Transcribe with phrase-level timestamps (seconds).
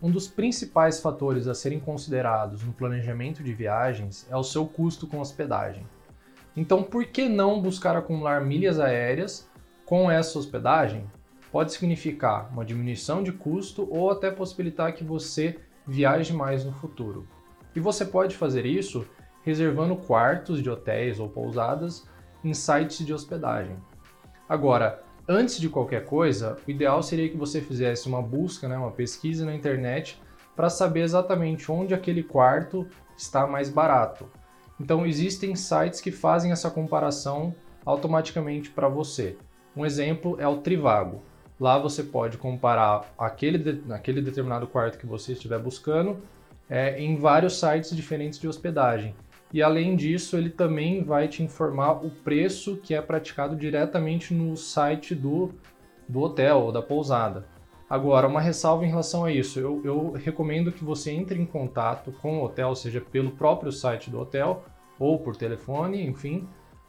[0.00, 5.08] Um dos principais fatores a serem considerados no planejamento de viagens é o seu custo
[5.08, 5.84] com hospedagem.
[6.56, 9.50] Então, por que não buscar acumular milhas aéreas
[9.84, 11.04] com essa hospedagem?
[11.50, 17.26] Pode significar uma diminuição de custo ou até possibilitar que você viaje mais no futuro.
[17.74, 19.04] E você pode fazer isso
[19.42, 22.08] reservando quartos de hotéis ou pousadas
[22.44, 23.76] em sites de hospedagem.
[24.48, 28.90] Agora, antes de qualquer coisa, o ideal seria que você fizesse uma busca, né, uma
[28.90, 30.20] pesquisa na internet
[30.56, 34.26] para saber exatamente onde aquele quarto está mais barato.
[34.80, 39.36] Então existem sites que fazem essa comparação automaticamente para você.
[39.76, 41.22] Um exemplo é o Trivago.
[41.60, 46.18] Lá você pode comparar aquele, aquele determinado quarto que você estiver buscando
[46.70, 49.14] é, em vários sites diferentes de hospedagem.
[49.52, 54.56] E além disso, ele também vai te informar o preço que é praticado diretamente no
[54.56, 55.50] site do,
[56.06, 57.46] do hotel ou da pousada.
[57.88, 62.12] Agora, uma ressalva em relação a isso: eu, eu recomendo que você entre em contato
[62.20, 64.64] com o hotel, seja pelo próprio site do hotel
[64.98, 66.46] ou por telefone, enfim,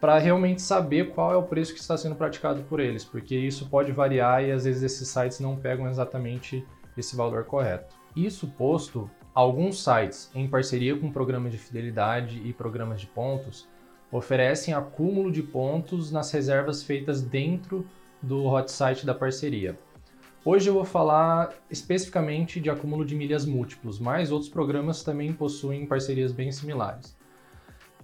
[0.00, 3.68] para realmente saber qual é o preço que está sendo praticado por eles, porque isso
[3.68, 6.66] pode variar e às vezes esses sites não pegam exatamente
[6.96, 7.94] esse valor correto.
[8.16, 13.68] Isso posto, Alguns sites, em parceria com programas de fidelidade e programas de pontos,
[14.10, 17.86] oferecem acúmulo de pontos nas reservas feitas dentro
[18.20, 19.78] do hot site da parceria.
[20.44, 25.86] Hoje eu vou falar especificamente de acúmulo de milhas múltiplos, mas outros programas também possuem
[25.86, 27.16] parcerias bem similares.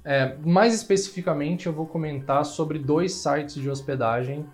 [0.05, 4.47] É, mais especificamente, eu vou comentar sobre dois sites de hospedagem,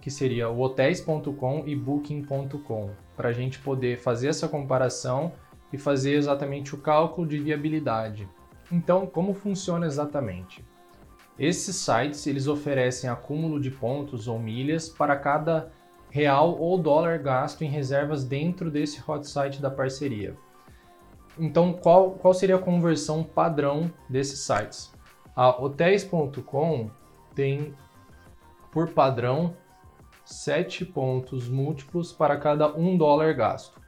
[0.00, 5.32] que seria o hotéis.com e booking.com, para a gente poder fazer essa comparação
[5.74, 8.28] e fazer exatamente o cálculo de viabilidade.
[8.70, 10.64] Então, como funciona exatamente?
[11.36, 15.72] Esses sites eles oferecem acúmulo de pontos ou milhas para cada
[16.10, 20.36] real ou dólar gasto em reservas dentro desse hot site da parceria.
[21.36, 24.94] Então, qual, qual seria a conversão padrão desses sites?
[25.34, 26.88] A Hotels.com
[27.34, 27.74] tem
[28.70, 29.56] por padrão
[30.24, 33.83] 7 pontos múltiplos para cada 1 dólar gasto.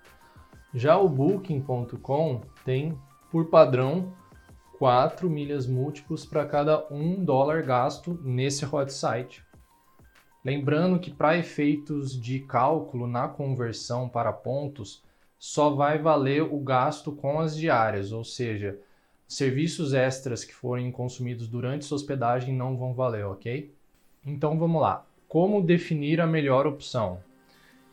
[0.79, 2.99] Já o Booking.com tem,
[3.31, 4.13] por padrão,
[4.79, 9.43] 4 milhas múltiplos para cada 1 dólar gasto nesse hot site.
[10.45, 15.03] Lembrando que para efeitos de cálculo na conversão para pontos,
[15.39, 18.79] só vai valer o gasto com as diárias, ou seja,
[19.27, 23.75] serviços extras que forem consumidos durante sua hospedagem não vão valer, ok?
[24.27, 25.07] Então vamos lá.
[25.27, 27.25] Como definir a melhor opção?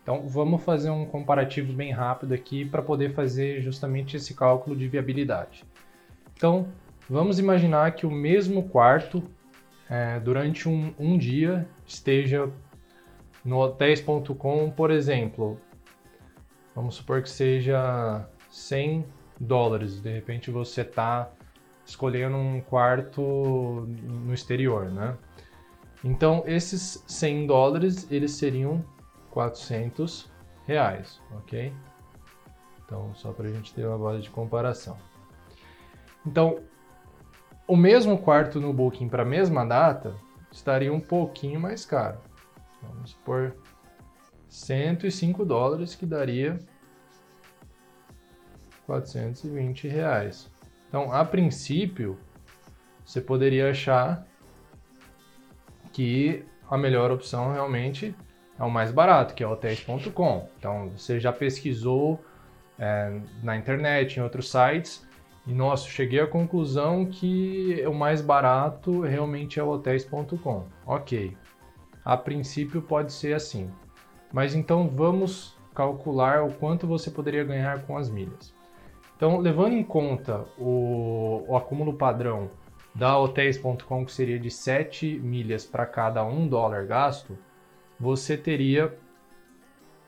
[0.04, 4.86] Então vamos fazer um comparativo bem rápido aqui para poder fazer justamente esse cálculo de
[4.88, 5.64] viabilidade.
[6.36, 6.68] Então
[7.10, 9.24] vamos imaginar que o mesmo quarto
[9.90, 12.52] é, durante um, um dia esteja
[13.46, 15.58] no hotéis.com, por exemplo,
[16.76, 19.06] vamos supor que seja 100
[19.40, 20.02] dólares.
[20.02, 21.32] De repente você está
[21.86, 25.16] escolhendo um quarto no exterior, né?
[26.04, 28.84] Então esses 100 dólares eles seriam
[29.34, 30.32] 400
[30.68, 31.74] reais, ok?
[32.86, 34.96] Então, só para a gente ter uma base de comparação.
[36.26, 36.60] Então,
[37.68, 40.16] o mesmo quarto no Booking para a mesma data
[40.52, 42.20] estaria um pouquinho mais caro.
[42.82, 43.56] Vamos por
[44.48, 46.60] 105 dólares, que daria
[48.86, 50.48] 420 reais.
[50.88, 52.20] Então, a princípio,
[53.04, 54.28] você poderia achar
[55.92, 58.16] que a melhor opção realmente
[58.60, 60.48] é o mais barato, que é hotéis.com.
[60.58, 62.24] Então, você já pesquisou
[62.78, 65.08] é, na internet, em outros sites,
[65.46, 70.66] e nossa, cheguei à conclusão que o mais barato realmente é o hotéis.com.
[70.86, 71.36] Ok,
[72.06, 73.70] a princípio pode ser assim.
[74.32, 78.54] Mas então vamos calcular o quanto você poderia ganhar com as milhas.
[79.16, 82.50] Então, levando em conta o, o acúmulo padrão
[82.96, 87.38] da hotéis.com, que seria de 7 milhas para cada 1 dólar gasto,
[88.04, 88.94] você teria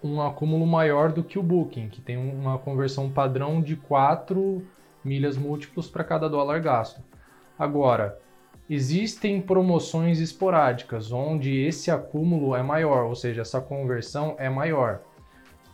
[0.04, 4.62] um acúmulo maior do que o Booking, que tem uma conversão padrão de 4
[5.04, 7.02] milhas múltiplos para cada dólar gasto.
[7.58, 8.20] Agora,
[8.70, 15.02] existem promoções esporádicas onde esse acúmulo é maior, ou seja, essa conversão é maior.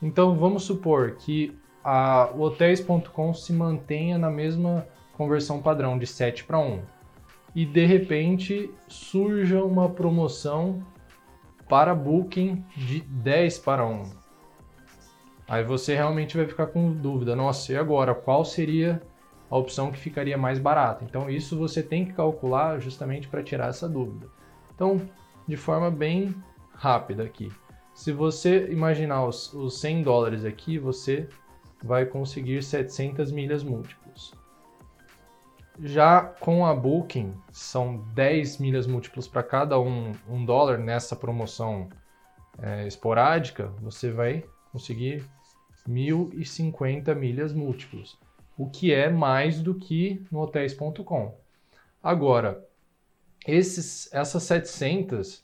[0.02, 6.60] Então vamos supor que a hotéis.com se mantenha na mesma conversão padrão de 7 para
[6.60, 6.82] 1
[7.56, 10.84] e de repente surja uma promoção
[11.72, 14.04] para Booking de 10 para 1.
[15.48, 18.14] Aí você realmente vai ficar com dúvida, nossa, e agora?
[18.14, 19.02] Qual seria
[19.50, 21.06] a opção que ficaria mais barata?
[21.06, 24.28] Então isso você tem que calcular justamente para tirar essa dúvida.
[24.76, 25.00] Então,
[25.48, 26.36] de forma bem
[26.74, 27.50] rápida aqui.
[27.94, 31.30] Se você imaginar os, os 100 dólares aqui, você
[31.82, 34.34] vai conseguir 700 milhas múltiplos.
[35.84, 41.90] Já com a Booking, são 10 milhas múltiplos para cada um, um dólar nessa promoção
[42.62, 45.26] é, esporádica, você vai conseguir
[45.90, 48.20] 1.050 milhas múltiplos,
[48.56, 51.36] o que é mais do que no hotéis.com.
[52.04, 52.64] Agora,
[53.48, 55.44] esses, essas 700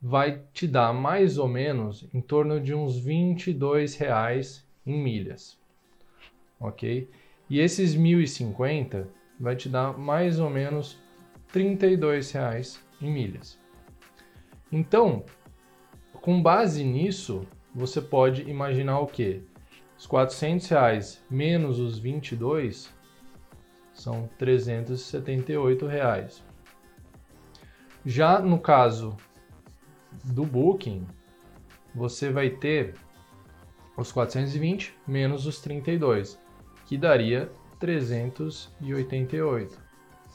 [0.00, 5.58] vai te dar mais ou menos em torno de uns 22 reais em milhas,
[6.60, 7.10] ok?
[7.50, 9.08] E esses 1.050
[9.42, 10.96] vai te dar mais ou menos
[11.48, 13.58] 32 reais em milhas.
[14.70, 15.24] Então,
[16.20, 17.44] com base nisso,
[17.74, 19.42] você pode imaginar o que?
[19.98, 22.94] Os 400 reais menos os 22
[23.92, 26.44] são 378 reais.
[28.06, 29.16] Já no caso
[30.24, 31.04] do Booking,
[31.92, 32.94] você vai ter
[33.96, 36.40] os 420 menos os 32,
[36.86, 37.50] que daria
[37.82, 39.76] 388.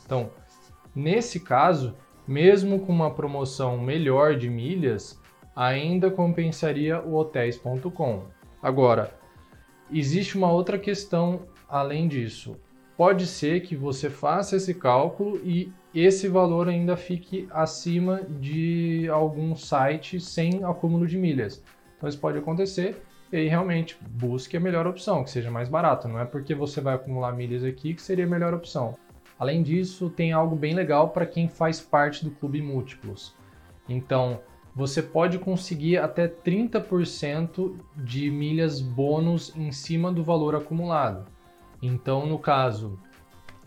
[0.05, 0.29] Então,
[0.94, 1.95] nesse caso,
[2.27, 5.17] mesmo com uma promoção melhor de milhas,
[5.55, 8.25] ainda compensaria o hotéis.com.
[8.61, 9.17] Agora,
[9.89, 12.57] existe uma outra questão além disso.
[12.97, 19.55] Pode ser que você faça esse cálculo e esse valor ainda fique acima de algum
[19.55, 21.63] site sem acúmulo de milhas.
[21.95, 23.01] Então isso pode acontecer
[23.31, 26.07] e aí realmente busque a melhor opção, que seja mais barato.
[26.07, 28.95] Não é porque você vai acumular milhas aqui que seria a melhor opção.
[29.38, 33.35] Além disso, tem algo bem legal para quem faz parte do Clube Múltiplos.
[33.88, 34.39] Então,
[34.75, 41.25] você pode conseguir até 30% de milhas bônus em cima do valor acumulado.
[41.81, 43.00] Então, no caso,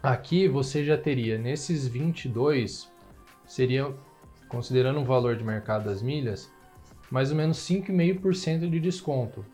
[0.02, 2.90] aqui você já teria nesses 22,
[3.46, 3.92] seria
[4.48, 6.52] considerando o valor de mercado das milhas,
[7.10, 9.44] mais ou menos 5,5% de desconto.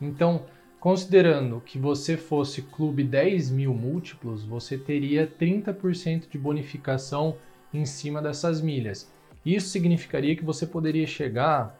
[0.00, 0.44] Então,
[0.78, 7.36] considerando que você fosse clube 10 mil múltiplos, você teria 30% de bonificação
[7.72, 9.10] em cima dessas milhas.
[9.44, 11.78] Isso significaria que você poderia chegar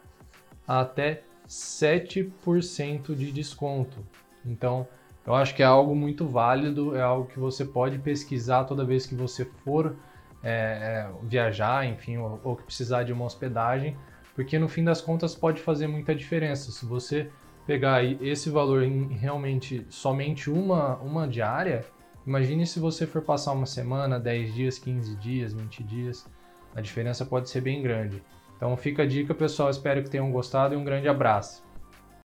[0.67, 3.97] a até 7% de desconto.
[4.45, 4.87] Então,
[5.25, 9.05] eu acho que é algo muito válido, é algo que você pode pesquisar toda vez
[9.05, 9.95] que você for
[10.43, 13.95] é, viajar, enfim, ou, ou que precisar de uma hospedagem,
[14.35, 16.71] porque no fim das contas pode fazer muita diferença.
[16.71, 17.29] Se você
[17.65, 21.85] pegar esse valor em realmente somente uma, uma diária,
[22.25, 26.25] imagine se você for passar uma semana, 10 dias, 15 dias, 20 dias
[26.75, 28.23] a diferença pode ser bem grande.
[28.57, 29.69] Então fica a dica, pessoal.
[29.69, 31.63] Espero que tenham gostado e um grande abraço.